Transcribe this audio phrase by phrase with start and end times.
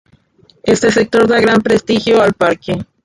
[0.63, 2.87] Este sector da gran prestigio al parque.